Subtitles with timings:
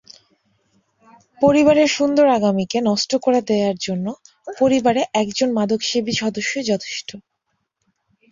[1.41, 4.05] পরিবারের সুন্দর আগামীকে নষ্ট করে দেওয়ার জন্য
[4.57, 7.09] পরিবারে একজন মাদকসেবী সদস্যই যথেষ্ট।